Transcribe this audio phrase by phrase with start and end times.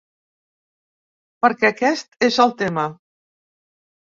[1.47, 2.87] Perquè aquest és el tema.